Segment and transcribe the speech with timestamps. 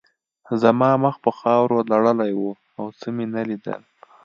[0.61, 2.43] زما مخ په خاورو لړلی و
[2.77, 3.81] او څه مې نه لیدل